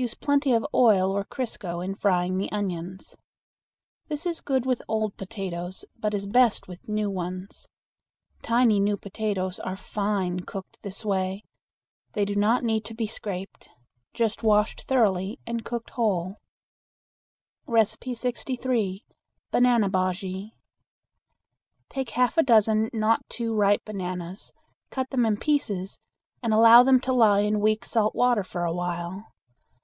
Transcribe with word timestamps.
Use 0.00 0.14
plenty 0.14 0.54
of 0.54 0.64
oil 0.72 1.10
or 1.12 1.24
crisco 1.26 1.84
in 1.84 1.94
frying 1.94 2.38
the 2.38 2.50
onions. 2.50 3.18
This 4.08 4.24
is 4.24 4.40
good 4.40 4.64
with 4.64 4.80
old 4.88 5.14
potatoes, 5.18 5.84
but 5.94 6.14
is 6.14 6.26
best 6.26 6.66
with 6.66 6.88
new 6.88 7.10
ones. 7.10 7.68
Tiny 8.42 8.80
new 8.80 8.96
potatoes 8.96 9.60
are 9.60 9.76
fine 9.76 10.40
cooked 10.40 10.76
in 10.78 10.88
this 10.88 11.04
way. 11.04 11.44
They 12.14 12.24
do 12.24 12.34
not 12.34 12.64
need 12.64 12.82
to 12.86 12.94
be 12.94 13.06
scraped. 13.06 13.68
Just 14.14 14.42
washed 14.42 14.84
thoroughly 14.84 15.38
and 15.46 15.66
cooked 15.66 15.90
whole. 15.90 16.38
63. 17.70 19.04
Banana 19.50 19.90
Bujea. 19.90 20.52
Take 21.90 22.10
half 22.12 22.38
a 22.38 22.42
dozen 22.42 22.88
not 22.94 23.28
too 23.28 23.54
ripe 23.54 23.84
bananas, 23.84 24.54
cut 24.88 25.10
them 25.10 25.26
in 25.26 25.36
pieces, 25.36 25.98
and 26.42 26.54
allow 26.54 26.82
them 26.82 27.00
to 27.00 27.12
lie 27.12 27.40
in 27.40 27.60
weak 27.60 27.84
salt 27.84 28.14
water 28.14 28.42
for 28.42 28.64
a 28.64 28.72
while. 28.72 29.26